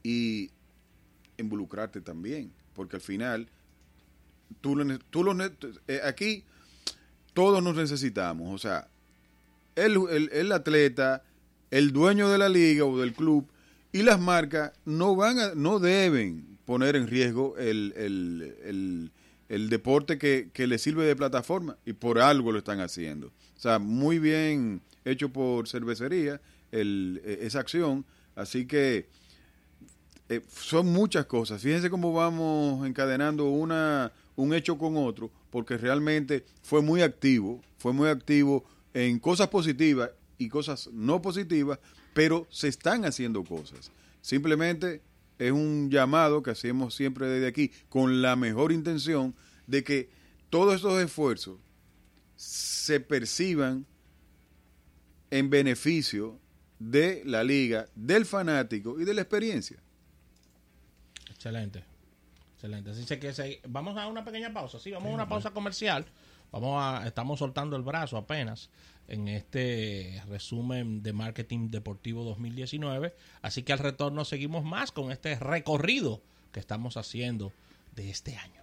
y 0.04 0.52
involucrarte 1.38 2.02
también, 2.02 2.52
porque 2.76 2.98
al 2.98 3.02
final 3.02 3.48
tú 4.62 4.76
lo, 4.76 5.00
tú 5.10 5.24
eh, 5.88 6.02
aquí 6.04 6.44
todos 7.34 7.64
nos 7.64 7.76
necesitamos, 7.76 8.54
o 8.54 8.58
sea, 8.58 8.88
el- 9.76 10.30
el 10.32 10.52
atleta, 10.52 11.24
el 11.74 11.92
dueño 11.92 12.30
de 12.30 12.38
la 12.38 12.50
liga 12.50 12.86
o 12.86 13.00
del 13.00 13.14
club 13.14 13.48
y 13.92 14.04
las 14.04 14.20
marcas 14.20 14.74
no 14.86 15.16
van 15.16 15.40
a, 15.40 15.56
no 15.56 15.80
deben 15.80 16.46
poner 16.66 16.96
en 16.96 17.08
riesgo 17.08 17.58
el, 17.58 17.94
el- 17.98 18.56
el- 18.64 19.12
el 19.50 19.70
deporte 19.70 20.18
que, 20.20 20.50
que 20.54 20.68
le 20.68 20.78
sirve 20.78 21.04
de 21.06 21.16
plataforma 21.16 21.78
y 21.86 21.94
por 21.94 22.20
algo 22.20 22.52
lo 22.52 22.60
están 22.60 22.80
haciendo. 22.80 23.28
O 23.28 23.60
sea, 23.60 23.80
muy 23.80 24.20
bien 24.20 24.82
hecho 25.04 25.30
por 25.30 25.68
cervecería 25.68 26.40
el, 26.72 27.22
eh, 27.26 27.40
esa 27.42 27.60
acción, 27.60 28.06
así 28.36 28.66
que 28.68 29.08
eh, 30.30 30.42
son 30.56 30.88
muchas 30.88 31.26
cosas. 31.26 31.62
Fíjense 31.62 31.90
cómo 31.90 32.14
vamos 32.14 32.86
encadenando 32.88 33.46
una, 33.50 34.12
un 34.36 34.54
hecho 34.54 34.78
con 34.78 34.96
otro, 34.98 35.30
porque 35.50 35.78
realmente 35.78 36.46
fue 36.62 36.82
muy 36.82 37.02
activo, 37.02 37.62
fue 37.78 37.94
muy 37.94 38.10
activo 38.10 38.64
en 38.94 39.20
cosas 39.20 39.48
positivas 39.50 40.12
y 40.38 40.50
cosas 40.50 40.90
no 40.92 41.22
positivas, 41.22 41.80
pero 42.14 42.48
se 42.50 42.68
están 42.68 43.06
haciendo 43.06 43.44
cosas. 43.44 43.92
Simplemente 44.22 45.02
es 45.40 45.52
un 45.52 45.90
llamado 45.90 46.44
que 46.44 46.52
hacemos 46.52 46.96
siempre 46.96 47.28
desde 47.28 47.48
aquí, 47.48 47.72
con 47.90 48.22
la 48.22 48.36
mejor 48.36 48.72
intención 48.72 49.36
de 49.68 49.84
que 49.84 50.10
todos 50.50 50.76
estos 50.76 51.02
esfuerzos 51.02 51.58
se 52.36 53.00
perciban 53.00 53.86
en 55.32 55.50
beneficio 55.50 56.40
de 56.80 57.24
la 57.26 57.44
liga, 57.44 57.88
del 57.96 58.26
fanático 58.26 59.00
y 59.00 59.06
de 59.06 59.14
la 59.14 59.22
experiencia. 59.22 59.78
Excelente. 61.30 61.84
Excelente. 62.54 62.92
Así 62.92 63.06
que 63.06 63.62
vamos 63.68 63.98
a 63.98 64.08
una 64.08 64.24
pequeña 64.24 64.54
pausa. 64.54 64.80
Sí, 64.80 64.92
vamos 64.92 65.12
a 65.12 65.14
una 65.14 65.28
pausa 65.28 65.52
comercial. 65.52 66.06
Vamos 66.54 66.82
a, 66.82 67.08
estamos 67.08 67.40
soltando 67.40 67.76
el 67.76 67.82
brazo 67.82 68.16
apenas 68.16 68.70
en 69.08 69.28
este 69.28 70.22
resumen 70.30 71.02
de 71.02 71.12
marketing 71.12 71.72
deportivo 71.72 72.24
2019. 72.24 73.14
Así 73.42 73.64
que 73.64 73.74
al 73.74 73.80
retorno 73.80 74.24
seguimos 74.24 74.64
más 74.64 74.92
con 74.92 75.12
este 75.12 75.36
recorrido 75.36 76.22
que 76.52 76.60
estamos 76.60 76.96
haciendo 76.96 77.52
de 77.96 78.12
este 78.12 78.38
año. 78.38 78.63